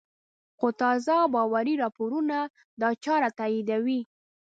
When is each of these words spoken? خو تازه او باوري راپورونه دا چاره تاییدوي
خو 0.57 0.67
تازه 0.81 1.13
او 1.21 1.27
باوري 1.35 1.73
راپورونه 1.83 2.39
دا 2.81 2.89
چاره 3.03 3.29
تاییدوي 3.37 4.01